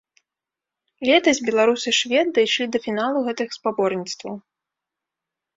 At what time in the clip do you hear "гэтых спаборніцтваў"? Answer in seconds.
3.29-4.35